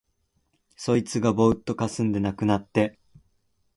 [0.77, 2.97] そいつがぼうっとかすんで無くなって、